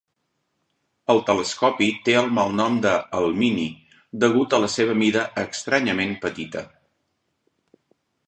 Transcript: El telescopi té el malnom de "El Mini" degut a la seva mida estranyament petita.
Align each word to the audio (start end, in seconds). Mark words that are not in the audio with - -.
El 1.13 1.19
telescopi 1.25 1.89
té 2.07 2.13
el 2.21 2.29
malnom 2.37 2.79
de 2.85 2.93
"El 3.19 3.29
Mini" 3.41 3.67
degut 4.23 4.55
a 4.57 4.59
la 4.63 4.69
seva 4.77 4.95
mida 5.03 5.25
estranyament 5.43 6.15
petita. 6.27 6.65